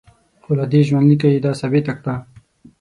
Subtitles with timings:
[0.43, 2.15] خو له دې ژوندلیکه یې دا ثابته کړه.